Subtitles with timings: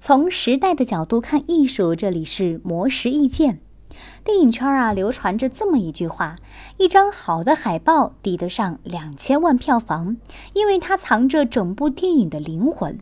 [0.00, 3.58] 从时代的角度看艺术，这里是魔石意见。
[4.22, 6.36] 电影圈啊，流传着这么一句话：
[6.76, 10.16] 一张好的海报抵得上两千万票房，
[10.52, 13.00] 因为它藏着整部电影的灵魂。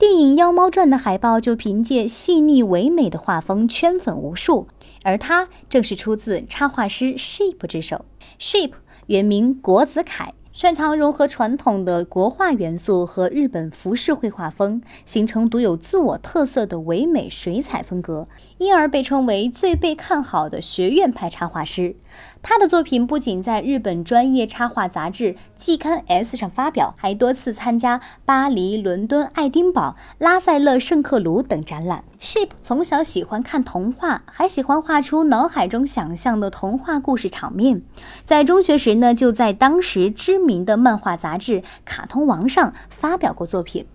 [0.00, 4.66] 电影《妖猫传》的海报就凭借细腻唯美的画风圈粉无数，
[5.04, 8.04] 而它正是出自插画师 Sheep 之手。
[8.40, 8.72] Sheep
[9.06, 10.34] 原名国子凯。
[10.52, 21.96] 擅长融合传统的国画元素和日本浮世绘画风，形成独有自我特色的唯美水彩风格，因而被称为最被看好的学院派插画师。
[22.42, 32.04] 他的作品不仅在日本专业插画杂志《季刊 S》上发表，还多次参加巴黎、伦敦、爱丁堡、拉塞勒圣克鲁等展览。
[32.22, 37.82] Sheep 从小喜欢看童话，还喜欢画出脑海中想象的童话故事场面。
[38.24, 43.86] 在中学时呢，就在当时知名的漫画杂志《卡通王》上发表过作品。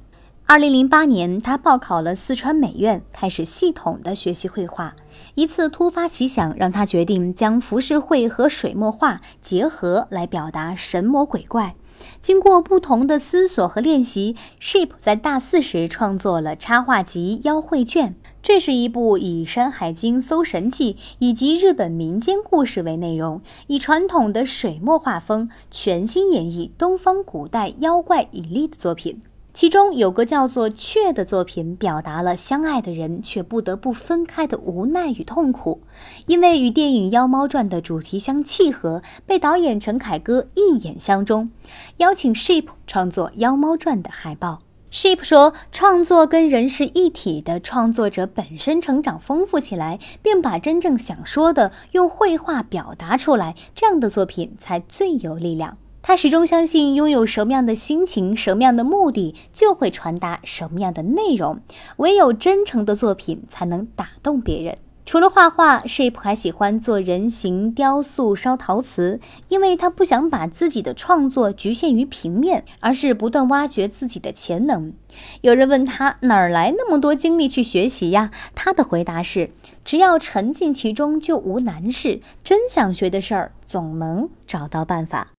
[0.46, 4.94] 二零零八年，他报考了四川美院，开始系统的学习绘画。
[5.36, 11.76] 一次突发奇想，让他决定将浮世绘和水墨画结合来表达神魔鬼怪。
[12.20, 18.10] 经过不同的思索和练习，Sheep 在大四时创作了插画集《妖绘卷》。
[18.42, 29.22] 这是一部以《山海经》《搜神记》以及日本民间故事为内容，以传统的水墨画风全新演绎东方古代妖怪引力的作品。
[29.60, 35.82] 其中有个叫做《雀》的作品，表达了相爱的人却不得不分开的无奈与痛苦。
[36.28, 41.50] 因为与电影《妖猫传》的主题相契合，被导演陈凯歌一眼相中，
[41.96, 44.60] 邀请 Sheep 创作《妖猫传》的海报。
[44.92, 55.76] Sheep 说：“创作跟人是一体的，创作者本身成长丰富起来，并把真正想说的用绘画表达出来，这样的作品才最有力量。”
[56.08, 61.60] 他始终相信，拥有什么样的心情、什么样的目的，就会传达什么样的内容。
[61.98, 64.78] 唯有真诚的作品，才能打动别人。
[65.06, 74.94] 除了画画，Shape 还喜欢做人形雕塑、烧陶瓷，因为他不想把自己的创作局限于平面，而是不断挖掘自己的潜能。
[75.42, 78.32] 有人问他哪儿来那么多精力去学习呀？
[78.56, 79.50] 他的回答是：
[79.84, 82.22] 只要沉浸其中，就无难事。
[82.46, 85.34] 真想学的事儿，总能找到办法。